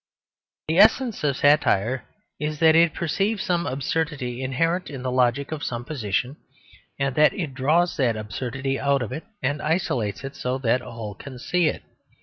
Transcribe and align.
The 0.67 0.79
essence 0.79 1.23
of 1.23 1.37
satire 1.37 2.05
is 2.39 2.57
that 2.57 2.75
it 2.75 2.95
perceives 2.95 3.43
some 3.43 3.67
absurdity 3.67 4.41
inherent 4.41 4.89
in 4.89 5.03
the 5.03 5.11
logic 5.11 5.51
of 5.51 5.63
some 5.63 5.85
position, 5.85 6.37
and 6.97 7.13
that 7.13 7.33
it 7.33 7.53
draws 7.53 7.97
that 7.97 8.17
absurdity 8.17 8.79
out 8.79 9.03
and 9.43 9.61
isolates 9.61 10.23
it, 10.23 10.35
so 10.35 10.57
that 10.57 10.81
all 10.81 11.13
can 11.13 11.37
see 11.37 11.67
it. 11.67 11.83